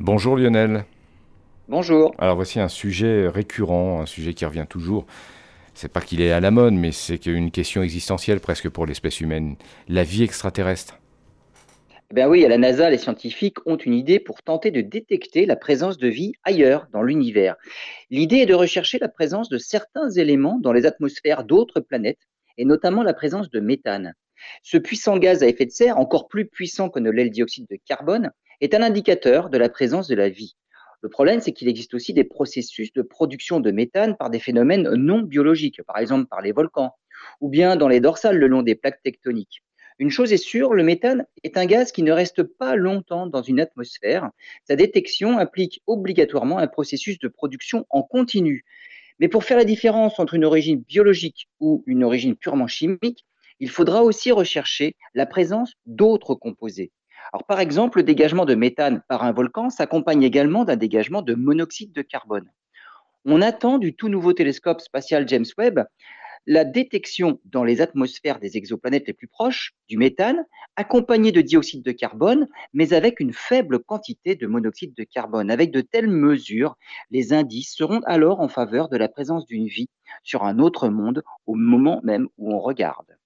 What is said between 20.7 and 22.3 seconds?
les atmosphères d'autres planètes,